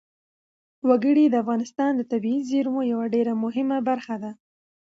وګړي 0.87 1.25
د 1.29 1.35
افغانستان 1.43 1.91
د 1.95 2.01
طبیعي 2.11 2.41
زیرمو 2.49 2.81
یوه 2.91 3.05
ډېره 3.13 3.33
مهمه 3.43 3.77
برخه 3.89 4.15
ده. 4.23 4.31